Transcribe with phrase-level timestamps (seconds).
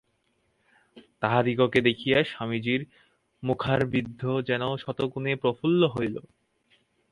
[1.21, 2.81] তাহাদিগকে দেখিয়া স্বামীজীর
[3.43, 6.15] মুখারবিন্দ যেন শতগুণে প্রফুল্ল হইল।